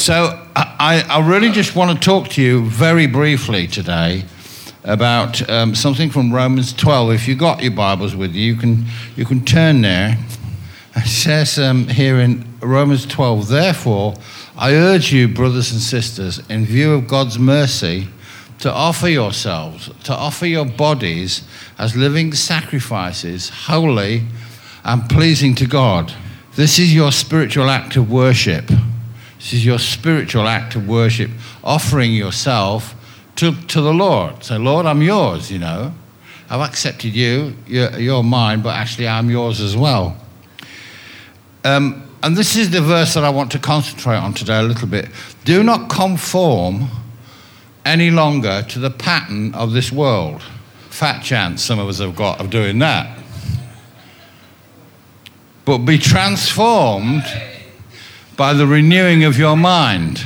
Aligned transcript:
So 0.00 0.42
I, 0.56 1.04
I 1.10 1.28
really 1.28 1.50
just 1.50 1.76
want 1.76 1.94
to 1.94 2.02
talk 2.02 2.30
to 2.30 2.42
you 2.42 2.64
very 2.64 3.06
briefly 3.06 3.66
today 3.66 4.24
about 4.82 5.46
um, 5.50 5.74
something 5.74 6.08
from 6.08 6.32
Romans 6.32 6.72
12. 6.72 7.12
If 7.12 7.28
you've 7.28 7.38
got 7.38 7.62
your 7.62 7.72
Bibles 7.72 8.16
with 8.16 8.34
you, 8.34 8.54
you 8.54 8.58
can, 8.58 8.86
you 9.14 9.26
can 9.26 9.44
turn 9.44 9.82
there. 9.82 10.16
It 10.96 11.06
says 11.06 11.58
um, 11.58 11.86
here 11.86 12.18
in 12.18 12.46
Romans 12.60 13.04
12, 13.04 13.48
therefore, 13.48 14.14
I 14.56 14.72
urge 14.72 15.12
you, 15.12 15.28
brothers 15.28 15.70
and 15.70 15.82
sisters, 15.82 16.40
in 16.48 16.64
view 16.64 16.94
of 16.94 17.06
God's 17.06 17.38
mercy, 17.38 18.08
to 18.60 18.72
offer 18.72 19.08
yourselves, 19.08 19.90
to 20.04 20.14
offer 20.14 20.46
your 20.46 20.64
bodies 20.64 21.46
as 21.78 21.94
living 21.94 22.32
sacrifices, 22.32 23.50
holy 23.50 24.22
and 24.82 25.06
pleasing 25.10 25.54
to 25.56 25.66
God. 25.66 26.14
This 26.56 26.78
is 26.78 26.94
your 26.94 27.12
spiritual 27.12 27.68
act 27.68 27.96
of 27.96 28.10
worship. 28.10 28.70
This 29.40 29.54
is 29.54 29.64
your 29.64 29.78
spiritual 29.78 30.46
act 30.46 30.76
of 30.76 30.86
worship, 30.86 31.30
offering 31.64 32.12
yourself 32.12 32.94
to, 33.36 33.52
to 33.68 33.80
the 33.80 33.92
Lord. 33.92 34.44
Say, 34.44 34.58
Lord, 34.58 34.84
I'm 34.84 35.00
yours, 35.00 35.50
you 35.50 35.58
know. 35.58 35.94
I've 36.50 36.60
accepted 36.60 37.14
you, 37.16 37.56
you're, 37.66 37.98
you're 37.98 38.22
mine, 38.22 38.60
but 38.60 38.76
actually 38.76 39.08
I'm 39.08 39.30
yours 39.30 39.62
as 39.62 39.74
well. 39.74 40.14
Um, 41.64 42.06
and 42.22 42.36
this 42.36 42.54
is 42.54 42.68
the 42.68 42.82
verse 42.82 43.14
that 43.14 43.24
I 43.24 43.30
want 43.30 43.50
to 43.52 43.58
concentrate 43.58 44.18
on 44.18 44.34
today 44.34 44.58
a 44.58 44.62
little 44.62 44.88
bit. 44.88 45.08
Do 45.46 45.62
not 45.62 45.88
conform 45.88 46.88
any 47.86 48.10
longer 48.10 48.62
to 48.68 48.78
the 48.78 48.90
pattern 48.90 49.54
of 49.54 49.72
this 49.72 49.90
world. 49.90 50.42
Fat 50.90 51.22
chance 51.22 51.62
some 51.62 51.78
of 51.78 51.88
us 51.88 51.98
have 51.98 52.14
got 52.14 52.40
of 52.40 52.50
doing 52.50 52.78
that. 52.80 53.18
But 55.64 55.78
be 55.78 55.96
transformed 55.96 57.24
by 58.40 58.54
the 58.54 58.66
renewing 58.66 59.24
of 59.24 59.36
your 59.36 59.54
mind. 59.54 60.24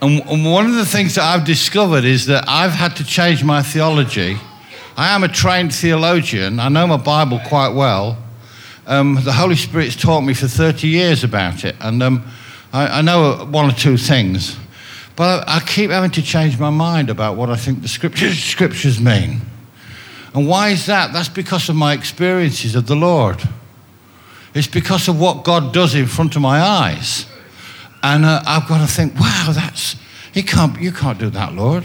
And, 0.00 0.20
and 0.26 0.46
one 0.46 0.66
of 0.66 0.76
the 0.76 0.86
things 0.86 1.16
that 1.16 1.24
I've 1.24 1.44
discovered 1.44 2.04
is 2.04 2.26
that 2.26 2.44
I've 2.46 2.70
had 2.70 2.94
to 2.98 3.04
change 3.04 3.42
my 3.42 3.64
theology. 3.64 4.36
I 4.96 5.12
am 5.12 5.24
a 5.24 5.28
trained 5.28 5.74
theologian, 5.74 6.60
I 6.60 6.68
know 6.68 6.86
my 6.86 6.98
Bible 6.98 7.40
quite 7.44 7.70
well. 7.70 8.16
Um, 8.86 9.18
the 9.24 9.32
Holy 9.32 9.56
Spirit's 9.56 9.96
taught 9.96 10.20
me 10.20 10.34
for 10.34 10.46
30 10.46 10.86
years 10.86 11.24
about 11.24 11.64
it, 11.64 11.74
and 11.80 12.00
um, 12.00 12.24
I, 12.72 12.98
I, 12.98 13.02
know 13.02 13.44
one 13.50 13.68
or 13.68 13.74
two 13.74 13.96
things. 13.96 14.56
But 15.16 15.48
I, 15.48 15.56
I, 15.56 15.60
keep 15.66 15.90
having 15.90 16.12
to 16.12 16.22
change 16.22 16.60
my 16.60 16.70
mind 16.70 17.10
about 17.10 17.34
what 17.34 17.50
I 17.50 17.56
think 17.56 17.82
the 17.82 17.88
scriptures, 17.88 18.38
scriptures 18.54 19.00
mean. 19.00 19.40
And 20.32 20.46
why 20.46 20.68
is 20.68 20.86
that? 20.86 21.12
That's 21.12 21.28
because 21.28 21.68
of 21.68 21.74
my 21.74 21.92
experiences 21.92 22.76
of 22.76 22.86
the 22.86 22.94
Lord. 22.94 23.42
It's 24.56 24.66
because 24.66 25.06
of 25.06 25.20
what 25.20 25.44
God 25.44 25.74
does 25.74 25.94
in 25.94 26.06
front 26.06 26.34
of 26.34 26.40
my 26.40 26.60
eyes. 26.60 27.26
And 28.02 28.24
uh, 28.24 28.42
I've 28.46 28.66
got 28.66 28.80
to 28.80 28.90
think, 28.90 29.14
wow, 29.20 29.52
that's, 29.52 29.96
you 30.32 30.42
can't, 30.42 30.80
you 30.80 30.92
can't 30.92 31.18
do 31.18 31.28
that, 31.30 31.52
Lord. 31.52 31.84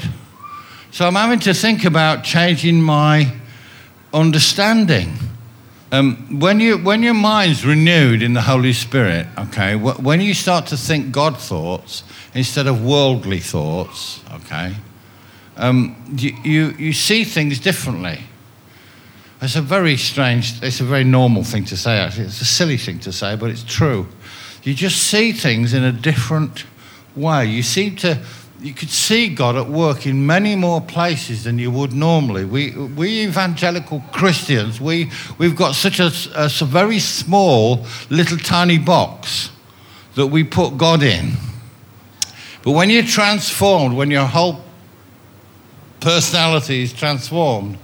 So 0.92 1.06
I'm 1.06 1.16
having 1.16 1.40
to 1.42 1.54
think 1.54 1.84
about 1.84 2.24
changing 2.24 2.82
my 2.82 3.34
understanding. 4.14 5.14
Um, 5.92 6.40
when, 6.40 6.62
you, 6.62 6.78
when 6.78 7.04
your 7.04 7.14
mind's 7.14 7.66
renewed 7.66 8.22
in 8.22 8.32
the 8.32 8.42
Holy 8.42 8.72
Spirit, 8.72 9.28
okay, 9.38 9.76
when 9.76 10.22
you 10.22 10.34
start 10.34 10.68
to 10.68 10.78
think 10.78 11.12
God 11.12 11.38
thoughts 11.38 12.04
instead 12.34 12.68
of 12.68 12.86
worldly 12.86 13.42
thoughts, 13.42 14.24
okay, 14.34 14.76
um, 15.58 15.98
you, 16.16 16.32
you, 16.46 16.70
you 16.78 16.94
see 16.94 17.26
things 17.26 17.60
differently. 17.60 18.22
It's 19.42 19.56
a 19.56 19.62
very 19.62 19.98
strange, 19.98 20.62
it's 20.62 20.82
a 20.82 20.84
very 20.84 21.04
normal 21.04 21.44
thing 21.44 21.66
to 21.66 21.78
say, 21.78 21.98
actually. 21.98 22.26
It's 22.26 22.42
a 22.42 22.46
silly 22.46 22.78
thing 22.78 23.00
to 23.00 23.12
say, 23.12 23.36
but 23.36 23.50
it's 23.50 23.64
true. 23.64 24.08
You 24.62 24.76
just 24.76 25.02
see 25.02 25.32
things 25.32 25.74
in 25.74 25.84
a 25.84 25.92
different 25.92 26.66
way. 27.16 27.48
You 27.48 27.64
seem 27.64 27.96
to, 27.98 28.20
you 28.62 28.74
could 28.74 28.92
see 28.92 29.34
God 29.34 29.56
at 29.56 29.68
work 29.68 30.06
in 30.06 30.28
many 30.28 30.56
more 30.56 30.80
places 30.80 31.44
than 31.44 31.58
you 31.58 31.72
would 31.72 31.92
normally. 31.92 32.46
We, 32.46 32.72
we 32.76 33.24
evangelical 33.24 34.04
Christians, 34.12 34.80
we, 34.80 35.12
we've 35.40 35.56
got 35.56 35.74
such 35.74 36.00
a, 36.00 36.12
a, 36.36 36.46
a 36.46 36.66
very 36.66 37.00
small, 37.00 37.88
little 38.12 38.38
tiny 38.38 38.78
box 38.78 39.50
that 40.14 40.28
we 40.28 40.44
put 40.44 40.78
God 40.78 41.02
in. 41.02 41.32
But 42.62 42.74
when 42.74 42.92
you're 42.92 43.02
transformed, 43.02 43.98
when 43.98 44.12
your 44.12 44.28
whole 44.28 44.64
personality 46.00 46.84
is 46.84 46.94
transformed 46.94 47.80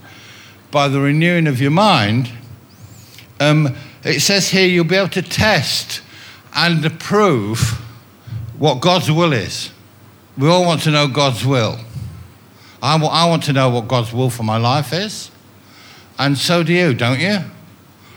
by 0.72 0.88
the 0.88 1.00
renewing 1.00 1.48
of 1.48 1.62
your 1.62 1.72
mind, 1.72 2.32
um, 3.40 3.76
it 4.04 4.22
says 4.22 4.50
here 4.50 4.66
you'll 4.66 4.86
be 4.86 4.96
able 4.96 5.10
to 5.10 5.22
test 5.22 6.02
and 6.56 6.84
approve 6.86 7.60
what 8.58 8.82
God's 8.82 9.12
will 9.12 9.34
is. 9.34 9.72
We 10.38 10.48
all 10.48 10.66
want 10.66 10.82
to 10.84 10.92
know 10.92 11.08
God's 11.08 11.46
will. 11.46 11.80
I, 12.82 12.94
w- 12.94 13.12
I 13.12 13.28
want 13.28 13.44
to 13.44 13.54
know 13.54 13.70
what 13.70 13.88
God's 13.88 14.14
will 14.14 14.30
for 14.30 14.44
my 14.44 14.58
life 14.58 14.94
is. 14.94 15.32
And 16.20 16.38
so 16.38 16.64
do 16.64 16.74
you, 16.74 16.94
don't 16.94 17.20
you? 17.20 17.40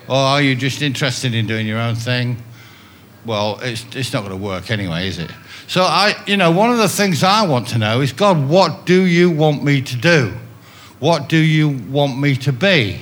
Or 0.09 0.16
are 0.16 0.43
you 0.43 0.55
just 0.55 0.83
interested 0.83 1.34
in 1.34 1.47
doing 1.47 1.66
your 1.66 1.78
own 1.78 1.94
thing? 1.94 2.43
Well, 3.25 3.59
it's, 3.62 3.84
it's 3.94 4.12
not 4.12 4.21
going 4.21 4.39
to 4.39 4.44
work 4.44 4.71
anyway, 4.71 5.06
is 5.06 5.19
it? 5.19 5.31
So, 5.66 5.83
I, 5.83 6.15
you 6.27 6.37
know, 6.37 6.50
one 6.50 6.71
of 6.72 6.78
the 6.78 6.89
things 6.89 7.22
I 7.22 7.47
want 7.47 7.69
to 7.69 7.78
know 7.78 8.00
is 8.00 8.12
God, 8.12 8.49
what 8.49 8.87
do 8.87 9.05
you 9.05 9.31
want 9.31 9.62
me 9.62 9.83
to 9.83 9.97
do? 9.97 10.34
What 11.00 11.28
do 11.31 11.38
you 11.38 11.71
want 11.91 12.19
me 12.19 12.37
to 12.37 12.53
be? 12.53 13.00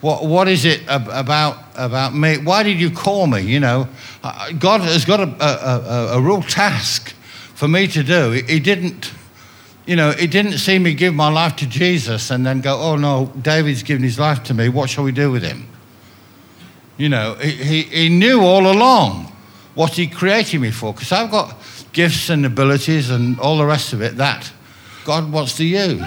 What, 0.00 0.24
what 0.24 0.48
is 0.48 0.64
it 0.64 0.82
about, 0.88 1.56
about 1.76 2.12
me? 2.12 2.36
Why 2.36 2.64
did 2.64 2.80
you 2.80 2.90
call 2.90 3.28
me? 3.28 3.42
You 3.42 3.60
know, 3.60 3.88
God 4.58 4.80
has 4.80 5.04
got 5.04 5.20
a, 5.20 5.32
a, 5.40 6.16
a, 6.16 6.18
a 6.18 6.20
real 6.20 6.42
task 6.42 7.14
for 7.54 7.68
me 7.68 7.86
to 7.86 8.02
do. 8.02 8.32
He, 8.32 8.42
he 8.54 8.60
didn't, 8.60 9.12
you 9.86 9.94
know, 9.94 10.10
he 10.10 10.26
didn't 10.26 10.58
see 10.58 10.80
me 10.80 10.94
give 10.94 11.14
my 11.14 11.30
life 11.30 11.54
to 11.56 11.66
Jesus 11.68 12.32
and 12.32 12.44
then 12.44 12.60
go, 12.60 12.76
oh 12.76 12.96
no, 12.96 13.32
David's 13.40 13.84
given 13.84 14.02
his 14.02 14.18
life 14.18 14.42
to 14.44 14.54
me. 14.54 14.68
What 14.68 14.90
shall 14.90 15.04
we 15.04 15.12
do 15.12 15.30
with 15.30 15.44
him? 15.44 15.68
You 16.96 17.08
know, 17.08 17.34
he, 17.34 17.82
he 17.82 18.08
knew 18.08 18.40
all 18.40 18.66
along 18.66 19.32
what 19.76 19.92
he 19.92 20.08
created 20.08 20.60
me 20.60 20.72
for 20.72 20.92
because 20.92 21.12
I've 21.12 21.30
got 21.30 21.54
gifts 21.92 22.28
and 22.28 22.44
abilities 22.44 23.08
and 23.08 23.38
all 23.38 23.58
the 23.58 23.66
rest 23.66 23.92
of 23.92 24.02
it 24.02 24.16
that 24.16 24.50
God 25.04 25.30
wants 25.30 25.56
to 25.58 25.64
use 25.64 26.02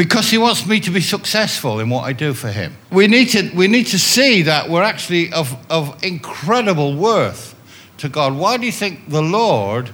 because 0.00 0.30
he 0.30 0.38
wants 0.38 0.64
me 0.64 0.80
to 0.80 0.90
be 0.90 1.02
successful 1.02 1.78
in 1.78 1.90
what 1.90 2.04
I 2.04 2.14
do 2.14 2.32
for 2.32 2.48
him. 2.48 2.74
We 2.90 3.06
need 3.06 3.26
to, 3.32 3.50
we 3.54 3.68
need 3.68 3.88
to 3.88 3.98
see 3.98 4.40
that 4.40 4.70
we're 4.70 4.82
actually 4.82 5.30
of, 5.30 5.54
of 5.70 6.02
incredible 6.02 6.96
worth 6.96 7.54
to 7.98 8.08
God. 8.08 8.34
Why 8.34 8.56
do 8.56 8.64
you 8.64 8.72
think 8.72 9.10
the 9.10 9.20
Lord 9.20 9.90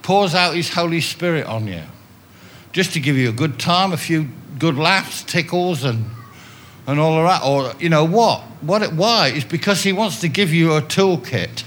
pours 0.00 0.34
out 0.34 0.54
his 0.54 0.72
Holy 0.72 1.02
Spirit 1.02 1.44
on 1.44 1.66
you? 1.66 1.82
Just 2.72 2.94
to 2.94 3.00
give 3.00 3.18
you 3.18 3.28
a 3.28 3.32
good 3.32 3.58
time, 3.58 3.92
a 3.92 3.98
few 3.98 4.26
good 4.58 4.78
laughs, 4.78 5.22
tickles, 5.22 5.84
and, 5.84 6.06
and 6.86 6.98
all 6.98 7.18
of 7.18 7.26
that? 7.26 7.46
Or, 7.46 7.78
you 7.78 7.90
know, 7.90 8.06
what? 8.06 8.40
what 8.62 8.90
why? 8.94 9.32
It's 9.34 9.44
because 9.44 9.82
he 9.82 9.92
wants 9.92 10.22
to 10.22 10.28
give 10.28 10.50
you 10.50 10.76
a 10.76 10.80
toolkit. 10.80 11.62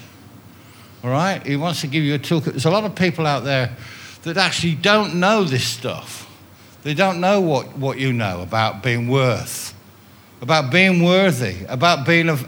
All 1.04 1.12
right? 1.12 1.46
He 1.46 1.56
wants 1.56 1.82
to 1.82 1.88
give 1.88 2.02
you 2.02 2.16
a 2.16 2.20
toolkit. 2.20 2.46
There's 2.46 2.66
a 2.66 2.72
lot 2.72 2.84
of 2.84 2.96
people 2.96 3.28
out 3.28 3.44
there 3.44 3.78
that 4.24 4.38
actually 4.38 4.74
don't 4.74 5.20
know 5.20 5.44
this 5.44 5.68
stuff. 5.68 6.25
They 6.86 6.94
don't 6.94 7.20
know 7.20 7.42
what, 7.42 7.76
what 7.80 7.98
you 7.98 8.14
know 8.14 8.44
about 8.44 8.84
being 8.84 9.08
worth, 9.08 9.74
about 10.40 10.72
being 10.72 11.04
worthy, 11.04 11.66
about 11.68 12.06
being 12.06 12.30
of 12.30 12.48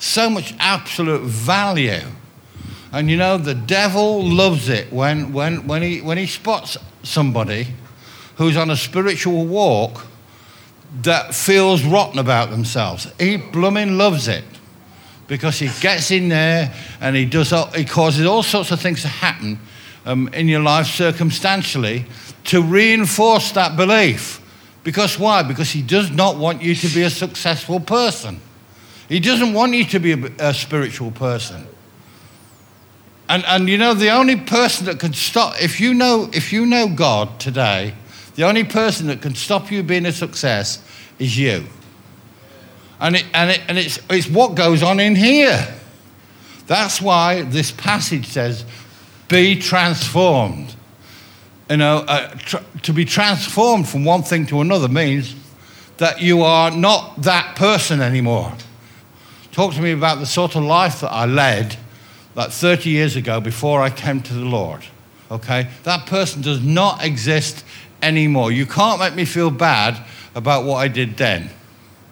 so 0.00 0.28
much 0.28 0.52
absolute 0.58 1.22
value. 1.22 2.02
And 2.90 3.08
you 3.08 3.16
know, 3.16 3.38
the 3.38 3.54
devil 3.54 4.24
loves 4.24 4.68
it 4.68 4.92
when, 4.92 5.32
when, 5.32 5.68
when, 5.68 5.82
he, 5.82 6.00
when 6.00 6.18
he 6.18 6.26
spots 6.26 6.78
somebody 7.04 7.68
who's 8.38 8.56
on 8.56 8.70
a 8.70 8.76
spiritual 8.76 9.46
walk 9.46 10.04
that 11.02 11.32
feels 11.32 11.84
rotten 11.84 12.18
about 12.18 12.50
themselves. 12.50 13.06
He 13.20 13.36
blooming 13.36 13.96
loves 13.96 14.26
it 14.26 14.42
because 15.28 15.60
he 15.60 15.70
gets 15.80 16.10
in 16.10 16.28
there 16.28 16.74
and 17.00 17.14
he 17.14 17.24
does 17.24 17.54
he 17.76 17.84
causes 17.84 18.26
all 18.26 18.42
sorts 18.42 18.72
of 18.72 18.80
things 18.80 19.02
to 19.02 19.08
happen 19.08 19.60
um, 20.06 20.26
in 20.32 20.48
your 20.48 20.58
life 20.58 20.88
circumstantially 20.88 22.04
to 22.44 22.62
reinforce 22.62 23.52
that 23.52 23.76
belief. 23.76 24.40
Because 24.82 25.18
why? 25.18 25.42
Because 25.42 25.70
he 25.70 25.82
does 25.82 26.10
not 26.10 26.36
want 26.36 26.62
you 26.62 26.74
to 26.74 26.88
be 26.88 27.02
a 27.02 27.10
successful 27.10 27.80
person. 27.80 28.40
He 29.08 29.20
doesn't 29.20 29.52
want 29.52 29.74
you 29.74 29.84
to 29.86 29.98
be 29.98 30.12
a, 30.12 30.50
a 30.50 30.54
spiritual 30.54 31.10
person. 31.10 31.66
And, 33.28 33.44
and 33.44 33.68
you 33.68 33.78
know, 33.78 33.94
the 33.94 34.10
only 34.10 34.36
person 34.36 34.86
that 34.86 34.98
can 34.98 35.12
stop, 35.12 35.60
if 35.62 35.80
you, 35.80 35.94
know, 35.94 36.30
if 36.32 36.52
you 36.52 36.66
know 36.66 36.88
God 36.88 37.38
today, 37.38 37.94
the 38.34 38.44
only 38.44 38.64
person 38.64 39.06
that 39.08 39.20
can 39.20 39.34
stop 39.34 39.70
you 39.70 39.82
being 39.82 40.06
a 40.06 40.12
success 40.12 40.82
is 41.18 41.38
you. 41.38 41.66
And, 43.00 43.16
it, 43.16 43.24
and, 43.34 43.50
it, 43.50 43.60
and 43.68 43.78
it's, 43.78 44.00
it's 44.08 44.28
what 44.28 44.54
goes 44.54 44.82
on 44.82 44.98
in 44.98 45.14
here. 45.14 45.74
That's 46.66 47.00
why 47.00 47.42
this 47.42 47.70
passage 47.70 48.26
says, 48.26 48.64
be 49.28 49.60
transformed 49.60 50.74
you 51.70 51.76
know, 51.76 51.98
uh, 52.08 52.28
tr- 52.34 52.58
to 52.82 52.92
be 52.92 53.04
transformed 53.04 53.88
from 53.88 54.04
one 54.04 54.22
thing 54.22 54.44
to 54.46 54.60
another 54.60 54.88
means 54.88 55.36
that 55.98 56.20
you 56.20 56.42
are 56.42 56.70
not 56.70 57.22
that 57.22 57.54
person 57.56 58.00
anymore. 58.00 58.52
Talk 59.52 59.74
to 59.74 59.80
me 59.80 59.92
about 59.92 60.18
the 60.18 60.26
sort 60.26 60.56
of 60.56 60.64
life 60.64 61.00
that 61.00 61.12
I 61.12 61.26
led. 61.26 61.76
like 62.34 62.50
30 62.50 62.90
years 62.90 63.16
ago 63.16 63.40
before 63.40 63.82
I 63.82 63.90
came 63.90 64.20
to 64.22 64.34
the 64.34 64.44
Lord. 64.44 64.84
Okay? 65.30 65.68
That 65.82 66.06
person 66.06 66.42
does 66.42 66.62
not 66.62 67.04
exist 67.04 67.64
anymore. 68.02 68.52
You 68.52 68.66
can't 68.66 69.00
make 69.00 69.14
me 69.14 69.24
feel 69.24 69.50
bad 69.50 70.00
about 70.34 70.64
what 70.64 70.76
I 70.76 70.88
did 70.88 71.16
then. 71.16 71.50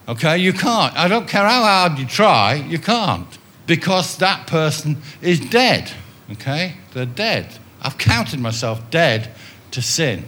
Okay? 0.07 0.37
You 0.37 0.53
can't. 0.53 0.95
I 0.95 1.07
don't 1.07 1.27
care 1.27 1.45
how 1.45 1.63
hard 1.63 1.99
you 1.99 2.05
try, 2.05 2.55
you 2.55 2.79
can't. 2.79 3.27
Because 3.65 4.17
that 4.17 4.47
person 4.47 5.01
is 5.21 5.39
dead. 5.39 5.91
Okay? 6.33 6.75
They're 6.93 7.05
dead. 7.05 7.57
I've 7.81 7.97
counted 7.97 8.39
myself 8.39 8.89
dead 8.89 9.33
to 9.71 9.81
sin. 9.81 10.25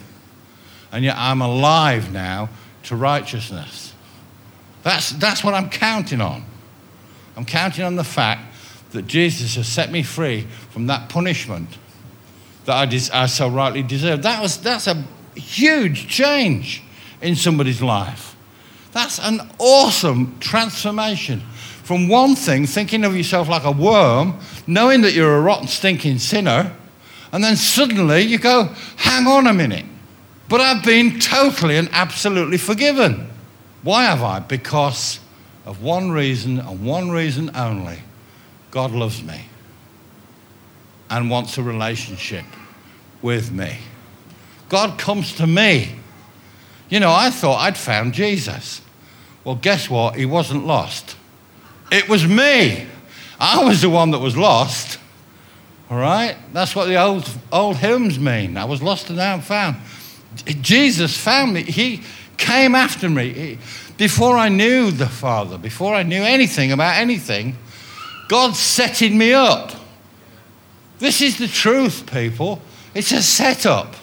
And 0.91 1.03
yet 1.03 1.15
I'm 1.17 1.41
alive 1.41 2.11
now 2.11 2.49
to 2.83 2.95
righteousness. 2.95 3.93
That's, 4.83 5.11
that's 5.11 5.43
what 5.43 5.53
I'm 5.53 5.69
counting 5.69 6.21
on. 6.21 6.43
I'm 7.35 7.45
counting 7.45 7.85
on 7.85 7.95
the 7.95 8.03
fact 8.03 8.41
that 8.91 9.07
Jesus 9.07 9.55
has 9.55 9.67
set 9.67 9.91
me 9.91 10.03
free 10.03 10.41
from 10.71 10.87
that 10.87 11.09
punishment 11.09 11.69
that 12.65 12.75
I, 12.75 12.85
des- 12.85 13.11
I 13.13 13.25
so 13.27 13.47
rightly 13.47 13.83
deserve. 13.83 14.23
That 14.23 14.41
was, 14.41 14.57
that's 14.57 14.87
a 14.87 15.03
huge 15.35 16.07
change 16.07 16.83
in 17.21 17.35
somebody's 17.35 17.81
life. 17.81 18.35
That's 18.91 19.19
an 19.19 19.49
awesome 19.57 20.37
transformation. 20.39 21.41
From 21.83 22.07
one 22.07 22.35
thing, 22.35 22.65
thinking 22.65 23.03
of 23.03 23.15
yourself 23.15 23.47
like 23.47 23.63
a 23.63 23.71
worm, 23.71 24.39
knowing 24.67 25.01
that 25.01 25.13
you're 25.13 25.35
a 25.37 25.41
rotten, 25.41 25.67
stinking 25.67 26.19
sinner, 26.19 26.75
and 27.31 27.43
then 27.43 27.55
suddenly 27.55 28.21
you 28.21 28.37
go, 28.37 28.65
hang 28.97 29.27
on 29.27 29.47
a 29.47 29.53
minute. 29.53 29.85
But 30.49 30.61
I've 30.61 30.83
been 30.83 31.19
totally 31.19 31.77
and 31.77 31.89
absolutely 31.91 32.57
forgiven. 32.57 33.29
Why 33.83 34.03
have 34.03 34.21
I? 34.21 34.39
Because 34.39 35.19
of 35.65 35.81
one 35.81 36.11
reason 36.11 36.59
and 36.59 36.83
one 36.83 37.09
reason 37.09 37.51
only 37.55 37.99
God 38.69 38.91
loves 38.91 39.23
me 39.23 39.45
and 41.09 41.29
wants 41.29 41.57
a 41.57 41.63
relationship 41.63 42.45
with 43.21 43.51
me. 43.51 43.77
God 44.69 44.97
comes 44.97 45.33
to 45.35 45.47
me. 45.47 45.95
You 46.89 46.99
know, 46.99 47.11
I 47.11 47.29
thought 47.29 47.59
I'd 47.59 47.77
found 47.77 48.13
Jesus. 48.13 48.81
Well, 49.43 49.55
guess 49.55 49.89
what? 49.89 50.15
He 50.15 50.25
wasn't 50.25 50.65
lost. 50.65 51.15
It 51.91 52.07
was 52.07 52.25
me. 52.25 52.87
I 53.39 53.63
was 53.63 53.81
the 53.81 53.89
one 53.89 54.11
that 54.11 54.19
was 54.19 54.37
lost. 54.37 54.99
All 55.91 55.97
right? 55.97 56.37
That's 56.53 56.73
what 56.73 56.85
the 56.85 56.95
old, 56.95 57.29
old 57.51 57.75
hymns 57.75 58.17
mean. 58.17 58.55
I 58.55 58.63
was 58.63 58.81
lost 58.81 59.09
and 59.09 59.17
now 59.17 59.33
I'm 59.33 59.41
found. 59.41 59.75
Jesus 60.61 61.17
found 61.17 61.53
me. 61.53 61.63
He 61.63 62.01
came 62.37 62.75
after 62.75 63.09
me. 63.09 63.33
He, 63.33 63.57
before 63.97 64.37
I 64.37 64.47
knew 64.47 64.89
the 64.91 65.07
Father, 65.07 65.57
before 65.57 65.93
I 65.93 66.03
knew 66.03 66.23
anything 66.23 66.71
about 66.71 66.95
anything, 66.95 67.57
God 68.29 68.55
setting 68.55 69.17
me 69.17 69.33
up. 69.33 69.73
This 70.99 71.21
is 71.21 71.37
the 71.37 71.49
truth, 71.49 72.09
people. 72.09 72.61
It's 72.95 73.11
a 73.11 73.21
setup. 73.21 73.93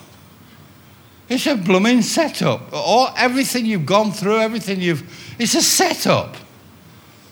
It's 1.30 1.46
a 1.46 1.56
blooming 1.56 2.02
setup. 2.02 2.70
All, 2.70 3.14
everything 3.16 3.64
you've 3.64 3.86
gone 3.86 4.12
through, 4.12 4.40
everything 4.40 4.82
you've, 4.82 5.34
it's 5.38 5.54
a 5.54 5.62
setup. 5.62 6.36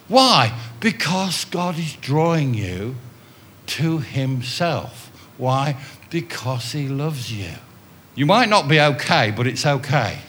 Why? 0.07 0.57
Because 0.79 1.45
God 1.45 1.77
is 1.77 1.95
drawing 1.97 2.55
you 2.55 2.95
to 3.67 3.99
Himself. 3.99 5.11
Why? 5.37 5.77
Because 6.09 6.71
He 6.71 6.87
loves 6.87 7.31
you. 7.31 7.51
You 8.15 8.25
might 8.25 8.49
not 8.49 8.67
be 8.67 8.79
okay, 8.79 9.31
but 9.31 9.45
it's 9.45 9.65
okay. 9.65 10.19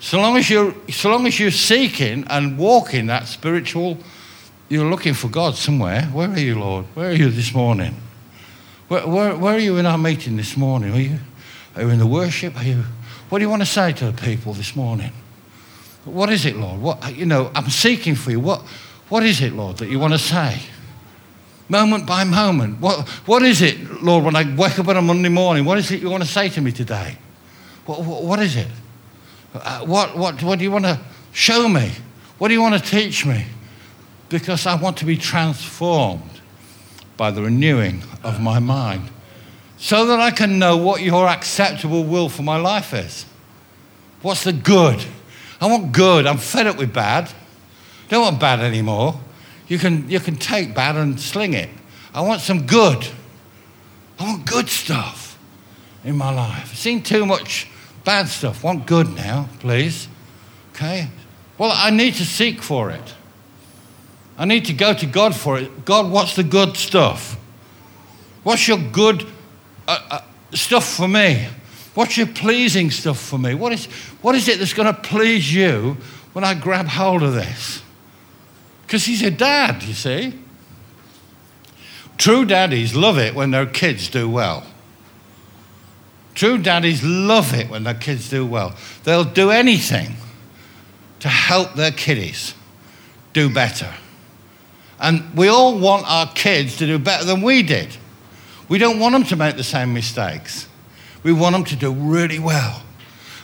So 0.00 0.18
long 0.18 0.36
as 0.36 0.48
you're, 0.48 0.74
so 0.88 1.10
long 1.10 1.26
as 1.26 1.38
you're 1.38 1.50
seeking 1.50 2.24
and 2.28 2.58
walking 2.58 3.06
that 3.06 3.26
spiritual, 3.28 3.98
you're 4.68 4.88
looking 4.88 5.14
for 5.14 5.28
God 5.28 5.56
somewhere. 5.56 6.02
Where 6.04 6.30
are 6.30 6.38
you, 6.38 6.58
Lord? 6.58 6.86
Where 6.94 7.10
are 7.10 7.14
you 7.14 7.30
this 7.30 7.54
morning? 7.54 7.94
Where, 8.88 9.06
where, 9.06 9.36
where 9.36 9.54
are 9.54 9.60
you 9.60 9.76
in 9.76 9.86
our 9.86 9.98
meeting 9.98 10.36
this 10.36 10.56
morning? 10.56 10.94
Are 10.94 11.00
you, 11.00 11.18
are 11.76 11.82
you 11.82 11.88
in 11.90 11.98
the 11.98 12.06
worship? 12.06 12.56
Are 12.56 12.64
you, 12.64 12.84
what 13.28 13.38
do 13.38 13.44
you 13.44 13.50
want 13.50 13.62
to 13.62 13.66
say 13.66 13.92
to 13.92 14.10
the 14.10 14.22
people 14.22 14.52
this 14.52 14.74
morning? 14.74 15.12
What 16.04 16.30
is 16.30 16.46
it, 16.46 16.56
Lord? 16.56 16.80
What, 16.80 17.14
you 17.14 17.26
know, 17.26 17.50
I'm 17.54 17.68
seeking 17.68 18.14
for 18.14 18.30
you. 18.30 18.40
What, 18.40 18.62
what 19.10 19.22
is 19.22 19.42
it, 19.42 19.52
Lord, 19.52 19.76
that 19.78 19.88
you 19.88 19.98
want 19.98 20.14
to 20.14 20.18
say? 20.18 20.60
Moment 21.70 22.04
by 22.04 22.24
moment. 22.24 22.80
What, 22.80 23.08
what 23.26 23.42
is 23.42 23.62
it, 23.62 24.02
Lord, 24.02 24.24
when 24.24 24.36
I 24.36 24.54
wake 24.54 24.78
up 24.78 24.88
on 24.88 24.96
a 24.98 25.02
Monday 25.02 25.30
morning? 25.30 25.64
What 25.64 25.78
is 25.78 25.90
it 25.90 26.02
you 26.02 26.10
want 26.10 26.22
to 26.22 26.28
say 26.28 26.50
to 26.50 26.60
me 26.60 26.72
today? 26.72 27.16
what, 27.86 28.04
what, 28.04 28.22
what 28.22 28.38
is 28.40 28.56
it? 28.56 28.68
Uh, 29.54 29.80
what, 29.80 30.16
what, 30.16 30.42
what 30.42 30.58
do 30.58 30.64
you 30.64 30.70
want 30.70 30.84
to 30.84 31.00
show 31.32 31.68
me? 31.68 31.90
What 32.38 32.48
do 32.48 32.54
you 32.54 32.62
want 32.62 32.82
to 32.82 32.90
teach 32.90 33.26
me? 33.26 33.46
Because 34.28 34.66
I 34.66 34.76
want 34.76 34.96
to 34.98 35.04
be 35.04 35.16
transformed 35.16 36.40
by 37.16 37.30
the 37.30 37.42
renewing 37.42 38.02
of 38.22 38.40
my 38.40 38.58
mind 38.58 39.10
so 39.76 40.06
that 40.06 40.20
I 40.20 40.30
can 40.30 40.58
know 40.58 40.76
what 40.76 41.02
your 41.02 41.26
acceptable 41.26 42.04
will 42.04 42.28
for 42.28 42.42
my 42.42 42.56
life 42.56 42.94
is. 42.94 43.26
What's 44.22 44.44
the 44.44 44.52
good? 44.52 45.04
I 45.60 45.66
want 45.66 45.92
good. 45.92 46.26
I'm 46.26 46.38
fed 46.38 46.66
up 46.66 46.76
with 46.76 46.92
bad. 46.92 47.30
Don't 48.08 48.22
want 48.22 48.40
bad 48.40 48.60
anymore. 48.60 49.18
You 49.70 49.78
can, 49.78 50.10
you 50.10 50.18
can 50.18 50.34
take 50.34 50.74
bad 50.74 50.96
and 50.96 51.18
sling 51.18 51.54
it. 51.54 51.70
I 52.12 52.22
want 52.22 52.40
some 52.40 52.66
good. 52.66 53.06
I 54.18 54.24
want 54.24 54.44
good 54.44 54.68
stuff 54.68 55.38
in 56.04 56.16
my 56.16 56.34
life. 56.34 56.70
I've 56.72 56.76
seen 56.76 57.04
too 57.04 57.24
much 57.24 57.68
bad 58.04 58.26
stuff. 58.26 58.64
Want 58.64 58.84
good 58.84 59.14
now, 59.14 59.48
please. 59.60 60.08
Okay? 60.72 61.08
Well, 61.56 61.70
I 61.72 61.90
need 61.90 62.14
to 62.14 62.24
seek 62.24 62.60
for 62.62 62.90
it. 62.90 63.14
I 64.36 64.44
need 64.44 64.64
to 64.64 64.72
go 64.72 64.92
to 64.92 65.06
God 65.06 65.36
for 65.36 65.56
it. 65.56 65.84
God, 65.84 66.10
what's 66.10 66.34
the 66.34 66.42
good 66.42 66.76
stuff? 66.76 67.38
What's 68.42 68.66
your 68.66 68.78
good 68.78 69.24
uh, 69.86 70.00
uh, 70.10 70.20
stuff 70.52 70.96
for 70.96 71.06
me? 71.06 71.46
What's 71.94 72.16
your 72.16 72.26
pleasing 72.26 72.90
stuff 72.90 73.20
for 73.20 73.38
me? 73.38 73.54
What 73.54 73.72
is, 73.72 73.86
what 74.20 74.34
is 74.34 74.48
it 74.48 74.58
that's 74.58 74.74
going 74.74 74.92
to 74.92 75.00
please 75.00 75.54
you 75.54 75.96
when 76.32 76.42
I 76.42 76.54
grab 76.54 76.88
hold 76.88 77.22
of 77.22 77.34
this? 77.34 77.82
Because 78.90 79.04
he's 79.04 79.22
a 79.22 79.30
dad, 79.30 79.84
you 79.84 79.94
see. 79.94 80.36
True 82.18 82.44
daddies 82.44 82.92
love 82.92 83.18
it 83.18 83.36
when 83.36 83.52
their 83.52 83.64
kids 83.64 84.08
do 84.08 84.28
well. 84.28 84.66
True 86.34 86.58
daddies 86.58 87.04
love 87.04 87.54
it 87.54 87.70
when 87.70 87.84
their 87.84 87.94
kids 87.94 88.28
do 88.28 88.44
well. 88.44 88.74
They'll 89.04 89.22
do 89.22 89.52
anything 89.52 90.16
to 91.20 91.28
help 91.28 91.74
their 91.74 91.92
kiddies 91.92 92.54
do 93.32 93.48
better. 93.48 93.94
And 94.98 95.36
we 95.36 95.46
all 95.46 95.78
want 95.78 96.10
our 96.10 96.26
kids 96.32 96.76
to 96.78 96.86
do 96.86 96.98
better 96.98 97.24
than 97.24 97.42
we 97.42 97.62
did. 97.62 97.96
We 98.68 98.78
don't 98.78 98.98
want 98.98 99.12
them 99.12 99.22
to 99.22 99.36
make 99.36 99.56
the 99.56 99.62
same 99.62 99.94
mistakes. 99.94 100.66
We 101.22 101.32
want 101.32 101.52
them 101.52 101.62
to 101.66 101.76
do 101.76 101.92
really 101.92 102.40
well. 102.40 102.82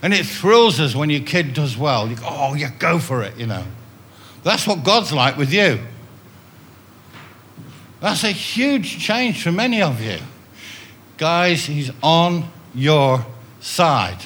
And 0.03 0.13
it 0.13 0.27
thrills 0.27 0.81
us 0.81 0.97
when 0.97 1.09
your 1.09 1.23
kid 1.23 1.55
does 1.55 1.79
well. 1.79 2.09
You 2.09 2.17
go, 2.17 2.27
oh, 2.29 2.55
yeah, 2.55 2.73
go 2.81 2.99
for 2.99 3.23
it, 3.23 3.37
you 3.37 3.47
know. 3.47 3.63
That's 4.47 4.65
what 4.65 4.85
God's 4.85 5.13
like 5.13 5.37
with 5.37 5.53
you. 5.53 5.81
That's 7.99 8.23
a 8.23 8.31
huge 8.31 9.01
change 9.01 9.43
for 9.43 9.51
many 9.51 9.83
of 9.83 10.01
you. 10.01 10.19
Guys, 11.17 11.65
He's 11.65 11.91
on 12.01 12.49
your 12.73 13.27
side. 13.59 14.25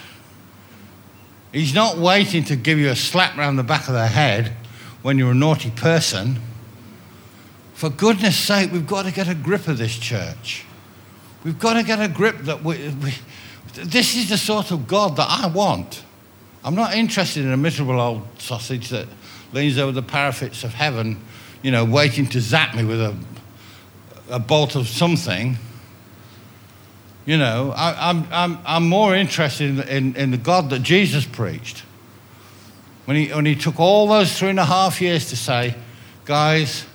He's 1.54 1.72
not 1.72 1.96
waiting 1.96 2.44
to 2.44 2.56
give 2.56 2.78
you 2.78 2.90
a 2.90 2.96
slap 2.96 3.38
round 3.38 3.58
the 3.58 3.62
back 3.62 3.88
of 3.88 3.94
the 3.94 4.08
head 4.08 4.54
when 5.00 5.16
you're 5.16 5.30
a 5.30 5.34
naughty 5.34 5.70
person. 5.70 6.38
For 7.72 7.88
goodness 7.88 8.36
sake, 8.36 8.72
we've 8.72 8.86
got 8.86 9.06
to 9.06 9.12
get 9.12 9.26
a 9.26 9.34
grip 9.34 9.68
of 9.68 9.78
this 9.78 9.96
church. 9.96 10.66
We've 11.44 11.58
got 11.58 11.74
to 11.78 11.82
get 11.82 11.98
a 11.98 12.08
grip 12.08 12.40
that 12.40 12.62
we, 12.62 12.90
we, 13.02 13.14
this 13.72 14.14
is 14.14 14.28
the 14.28 14.36
sort 14.36 14.70
of 14.70 14.86
God 14.86 15.16
that 15.16 15.28
I 15.30 15.46
want. 15.46 16.04
I'm 16.62 16.74
not 16.74 16.94
interested 16.94 17.42
in 17.42 17.52
a 17.52 17.56
miserable 17.56 17.98
old 17.98 18.26
sausage 18.36 18.90
that 18.90 19.08
leans 19.52 19.78
over 19.78 19.92
the 19.92 20.02
parapets 20.02 20.64
of 20.64 20.74
heaven, 20.74 21.20
you 21.62 21.70
know, 21.70 21.84
waiting 21.84 22.26
to 22.26 22.40
zap 22.40 22.74
me 22.74 22.84
with 22.84 23.00
a, 23.00 23.16
a 24.28 24.38
bolt 24.38 24.76
of 24.76 24.88
something. 24.88 25.56
You 27.26 27.36
know, 27.36 27.72
I, 27.76 28.10
am 28.10 28.24
I'm, 28.24 28.32
I'm, 28.32 28.58
I'm 28.64 28.88
more 28.88 29.14
interested 29.14 29.70
in, 29.70 29.88
in, 29.88 30.16
in 30.16 30.30
the 30.30 30.38
God 30.38 30.70
that 30.70 30.82
Jesus 30.82 31.24
preached. 31.26 31.84
When 33.04 33.16
he, 33.16 33.32
when 33.32 33.46
he 33.46 33.54
took 33.54 33.80
all 33.80 34.06
those 34.06 34.38
three 34.38 34.50
and 34.50 34.60
a 34.60 34.64
half 34.64 35.00
years 35.00 35.28
to 35.30 35.36
say, 35.36 35.74
guys, 36.24 36.86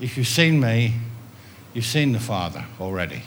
if 0.00 0.16
you've 0.16 0.28
seen 0.28 0.60
me, 0.60 0.94
you've 1.74 1.86
seen 1.86 2.12
the 2.12 2.20
Father 2.20 2.64
already. 2.80 3.22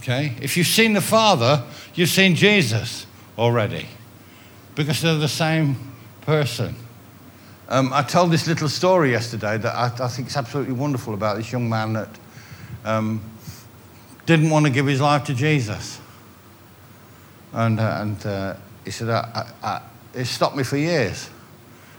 Okay? 0.00 0.36
If 0.42 0.56
you've 0.56 0.66
seen 0.66 0.92
the 0.92 1.00
Father, 1.00 1.64
you've 1.94 2.10
seen 2.10 2.34
Jesus 2.34 3.06
already. 3.38 3.86
Because 4.74 5.00
they're 5.00 5.14
the 5.14 5.28
same 5.28 5.93
person. 6.24 6.74
Um, 7.68 7.92
I 7.92 8.02
told 8.02 8.30
this 8.30 8.46
little 8.46 8.68
story 8.68 9.10
yesterday 9.10 9.56
that 9.58 9.74
I, 9.74 10.04
I, 10.04 10.08
think 10.08 10.28
is 10.28 10.36
absolutely 10.36 10.74
wonderful 10.74 11.14
about 11.14 11.36
this 11.36 11.50
young 11.50 11.68
man 11.68 11.94
that 11.94 12.08
um, 12.84 13.22
didn't 14.26 14.50
want 14.50 14.66
to 14.66 14.70
give 14.70 14.86
his 14.86 15.00
life 15.00 15.24
to 15.24 15.34
Jesus. 15.34 16.00
And, 17.52 17.80
uh, 17.80 17.98
and 18.00 18.26
uh, 18.26 18.56
he 18.84 18.90
said, 18.90 19.08
I, 19.08 19.50
I, 19.62 19.82
it 20.12 20.26
stopped 20.26 20.56
me 20.56 20.62
for 20.62 20.76
years, 20.76 21.30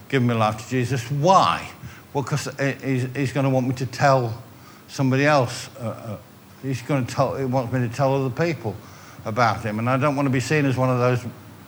giving 0.09 0.27
my 0.27 0.35
life 0.35 0.63
to 0.63 0.69
Jesus. 0.69 1.09
Why? 1.09 1.67
Well, 2.13 2.23
because 2.23 2.47
he's, 2.83 3.03
he's 3.15 3.33
going 3.33 3.45
to 3.45 3.49
want 3.49 3.67
me 3.67 3.73
to 3.75 3.85
tell 3.85 4.41
somebody 4.87 5.25
else. 5.25 5.69
Uh, 5.79 5.83
uh, 5.83 6.17
he's 6.61 6.81
going 6.81 7.05
to 7.05 7.13
tell. 7.13 7.35
He 7.35 7.45
wants 7.45 7.73
me 7.73 7.87
to 7.87 7.93
tell 7.93 8.13
other 8.13 8.29
people 8.29 8.75
about 9.25 9.63
him, 9.63 9.79
and 9.79 9.89
I 9.89 9.97
don't 9.97 10.15
want 10.15 10.27
to 10.27 10.31
be 10.31 10.39
seen 10.39 10.65
as 10.65 10.77
one 10.77 10.89
of 10.89 10.99
those, 10.99 11.25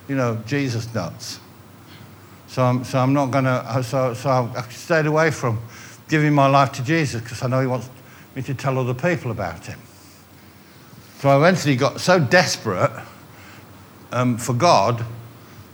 you 0.08 0.14
know, 0.14 0.40
Jesus 0.46 0.92
nuts. 0.94 1.40
So 2.48 2.64
I'm, 2.64 2.84
so 2.84 2.98
I'm 2.98 3.12
not 3.12 3.30
going 3.30 3.44
to. 3.44 3.82
So, 3.84 4.14
so 4.14 4.30
I 4.56 4.62
stayed 4.70 5.06
away 5.06 5.30
from 5.30 5.60
giving 6.08 6.32
my 6.32 6.46
life 6.46 6.72
to 6.72 6.84
Jesus 6.84 7.20
because 7.20 7.42
I 7.42 7.46
know 7.46 7.60
He 7.60 7.66
wants 7.66 7.88
me 8.34 8.42
to 8.42 8.54
tell 8.54 8.78
other 8.78 8.94
people 8.94 9.30
about 9.30 9.66
Him. 9.66 9.78
So 11.20 11.28
I 11.28 11.36
eventually 11.36 11.76
got 11.76 12.00
so 12.00 12.18
desperate 12.18 12.92
um, 14.12 14.38
for 14.38 14.54
God 14.54 15.04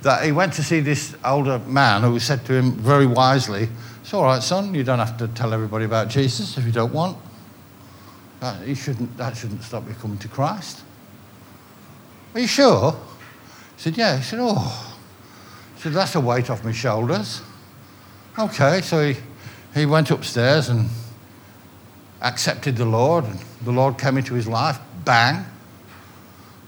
that 0.03 0.25
he 0.25 0.33
went 0.33 0.53
to 0.55 0.63
see 0.63 0.81
this 0.81 1.17
older 1.25 1.59
man 1.61 2.03
who 2.03 2.19
said 2.19 2.45
to 2.47 2.55
him 2.55 2.73
very 2.73 3.07
wisely, 3.07 3.69
It's 4.03 4.13
all 4.15 4.25
right, 4.25 4.43
son, 4.43 4.75
you 4.75 4.85
don't 4.85 4.99
have 4.99 5.17
to 5.19 5.29
tell 5.29 5.53
everybody 5.53 5.85
about 5.85 6.09
Jesus 6.09 6.57
if 6.59 6.65
you 6.65 6.73
don't 6.73 6.93
want. 6.93 7.17
That, 8.41 8.77
shouldn't, 8.77 9.17
that 9.17 9.37
shouldn't 9.37 9.63
stop 9.63 9.89
you 9.89 9.95
coming 9.95 10.19
to 10.19 10.29
Christ. 10.29 10.83
Are 12.35 12.41
you 12.41 12.47
sure? 12.47 12.93
He 13.77 13.83
said, 13.83 13.97
Yeah. 13.97 14.17
He 14.19 14.23
said, 14.23 14.39
Oh. 14.43 14.84
Said, 15.85 15.93
That's 15.93 16.15
a 16.15 16.21
weight 16.21 16.49
off 16.49 16.65
my 16.65 16.73
shoulders. 16.73 17.43
Okay, 18.39 18.81
so 18.81 19.07
he, 19.07 19.21
he 19.75 19.85
went 19.85 20.11
upstairs 20.11 20.71
and 20.71 20.89
accepted 22.23 22.79
the 22.79 22.87
Lord, 22.87 23.27
and 23.27 23.39
the 23.61 23.71
Lord 23.71 23.99
came 23.99 24.17
into 24.17 24.33
his 24.33 24.49
life, 24.49 24.79
bang. 25.05 25.45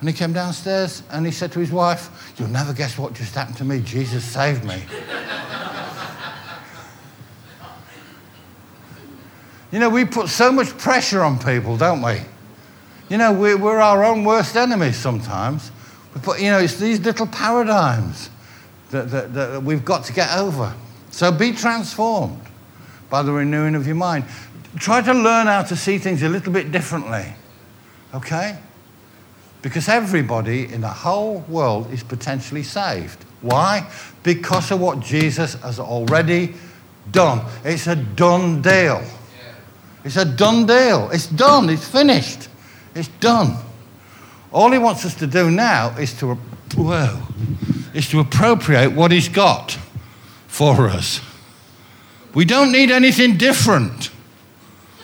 And 0.00 0.08
he 0.11 0.14
came 0.14 0.35
downstairs 0.35 1.02
and 1.11 1.25
he 1.25 1.32
said 1.32 1.50
to 1.52 1.61
his 1.61 1.73
wife, 1.73 2.35
You'll 2.37 2.50
never 2.50 2.75
guess 2.75 2.99
what 2.99 3.14
just 3.14 3.35
happened 3.35 3.56
to 3.56 3.64
me. 3.64 3.80
Jesus 3.80 4.23
saved 4.23 4.64
me. 4.66 4.82
you 9.73 9.78
know, 9.78 9.88
we 9.88 10.04
put 10.04 10.28
so 10.28 10.52
much 10.52 10.76
pressure 10.76 11.23
on 11.23 11.38
people, 11.38 11.78
don't 11.78 12.02
we? 12.02 12.20
You 13.08 13.16
know, 13.16 13.32
we're, 13.32 13.56
we're 13.56 13.80
our 13.80 14.04
own 14.04 14.25
worst 14.25 14.56
enemies 14.56 14.99
sometimes. 14.99 15.70
Put, 16.23 16.38
you 16.38 16.50
know, 16.50 16.58
it's 16.58 16.76
these 16.76 17.00
little 17.00 17.26
paradigms 17.26 18.28
that, 18.90 19.11
that, 19.11 19.35
that 19.35 19.62
we've 19.62 19.85
got 19.85 20.05
to 20.05 20.12
get 20.12 20.37
over. 20.37 20.75
So 21.11 21.33
be 21.33 21.52
transformed 21.52 22.40
by 23.11 23.23
the 23.23 23.33
renewing 23.33 23.75
of 23.75 23.87
your 23.87 23.97
mind. 23.97 24.25
Try 24.78 25.00
to 25.00 25.14
learn 25.14 25.47
how 25.47 25.62
to 25.62 25.76
see 25.76 25.99
things 25.99 26.23
a 26.23 26.28
little 26.28 26.52
bit 26.52 26.71
differently. 26.71 27.33
Okay? 28.14 28.59
Because 29.62 29.88
everybody 29.88 30.73
in 30.73 30.81
the 30.83 30.88
whole 30.88 31.40
world 31.49 31.93
is 31.93 32.02
potentially 32.02 32.62
saved. 32.62 33.25
Why? 33.40 33.90
Because 34.23 34.71
of 34.71 34.81
what 34.81 35.00
Jesus 35.00 35.55
has 35.55 35.81
already 35.81 36.55
done. 37.11 37.43
It's 37.64 37.87
a 37.87 37.97
done 37.97 38.62
deal. 38.62 39.02
It's 40.05 40.16
a 40.16 40.25
done 40.25 40.66
deal. 40.66 41.11
It's 41.11 41.26
done. 41.26 41.71
It's 41.71 41.88
finished. 41.88 42.49
It's 42.95 43.09
done. 43.21 43.57
All 44.52 44.71
he 44.71 44.78
wants 44.78 45.05
us 45.05 45.14
to 45.16 45.26
do 45.26 45.50
now 45.50 45.97
is 45.99 46.14
to, 46.21 46.38
whoa, 46.76 47.23
is 47.95 48.09
to 48.11 48.21
appropriate 48.21 48.90
what 48.90 49.11
he's 49.11 49.28
got 49.28 49.78
for 50.47 50.88
us. 50.88 51.21
We 52.35 52.45
don't 52.45 52.73
need 52.73 52.90
anything 52.90 53.38
different. 53.38 54.11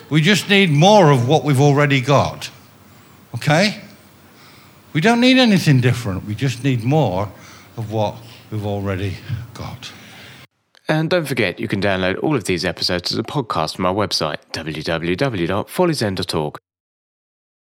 We 0.09 0.21
just 0.21 0.49
need 0.49 0.69
more 0.69 1.11
of 1.11 1.27
what 1.27 1.43
we've 1.43 1.59
already 1.59 2.01
got. 2.01 2.51
Okay? 3.35 3.81
We 4.93 5.01
don't 5.01 5.19
need 5.19 5.39
anything 5.39 5.81
different. 5.81 6.25
We 6.25 6.35
just 6.35 6.63
need 6.63 6.83
more 6.83 7.31
of 7.77 7.91
what 7.91 8.15
we've 8.51 8.65
already 8.65 9.17
got. 9.55 9.91
And 10.87 11.09
don't 11.09 11.25
forget, 11.25 11.59
you 11.59 11.67
can 11.67 11.81
download 11.81 12.21
all 12.21 12.35
of 12.35 12.43
these 12.43 12.63
episodes 12.63 13.11
as 13.11 13.17
a 13.17 13.23
podcast 13.23 13.75
from 13.75 13.85
our 13.85 13.93
website, 13.93 14.37
www.folliesend.org. 14.51 16.59